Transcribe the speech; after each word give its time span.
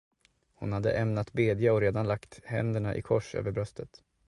Hon 0.53 0.71
hade 0.73 0.91
ämnat 0.91 1.33
bedja 1.33 1.73
och 1.73 1.81
redan 1.81 2.07
lagt 2.07 2.45
händerna 2.45 2.95
i 2.95 3.01
kors 3.01 3.35
över 3.35 3.51
bröstet. 3.51 4.03